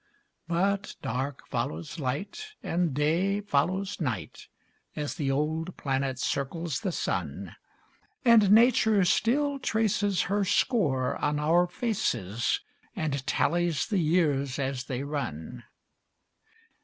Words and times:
But 0.47 0.95
dark 1.03 1.45
follows 1.47 1.99
light 1.99 2.55
And 2.63 2.91
day 2.91 3.39
follows 3.39 3.99
night 4.01 4.47
As 4.95 5.13
the 5.13 5.29
old 5.29 5.77
planet 5.77 6.17
circles 6.17 6.79
the 6.79 6.91
sun; 6.91 7.55
And 8.25 8.49
nature 8.49 9.05
still 9.05 9.59
traces 9.59 10.23
Her 10.23 10.43
score 10.43 11.17
on 11.17 11.37
our 11.39 11.67
faces 11.67 12.61
And 12.95 13.23
tallies 13.27 13.85
the 13.85 13.99
years 13.99 14.57
as 14.57 14.85
they 14.85 15.03
run. 15.03 15.65